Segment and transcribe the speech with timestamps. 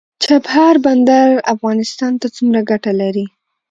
[0.23, 3.25] چابهار بندر افغانستان ته څومره ګټه لري؟